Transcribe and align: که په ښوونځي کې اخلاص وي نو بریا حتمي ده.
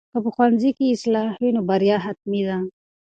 که 0.13 0.17
په 0.23 0.29
ښوونځي 0.35 0.69
کې 0.77 0.85
اخلاص 0.95 1.31
وي 1.41 1.49
نو 1.55 1.61
بریا 1.69 1.97
حتمي 2.05 2.41
ده. 2.47 2.57